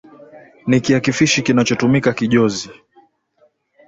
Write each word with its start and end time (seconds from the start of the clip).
Ni 0.67 0.79
kiakifishi 0.81 1.41
kinachotumika 1.41 2.13
kijozi. 2.13 2.69